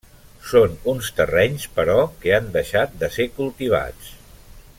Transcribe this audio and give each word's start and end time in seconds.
Són 0.51 0.71
uns 0.93 1.09
terrenys, 1.19 1.67
però, 1.75 1.99
que 2.25 2.33
han 2.39 2.49
deixat 2.59 2.97
de 3.05 3.11
ser 3.19 3.29
cultivats. 3.37 4.13